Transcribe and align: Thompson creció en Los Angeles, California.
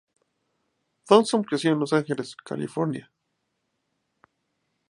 Thompson 1.07 1.43
creció 1.43 1.71
en 1.73 1.77
Los 1.79 1.93
Angeles, 1.93 2.35
California. 2.35 3.11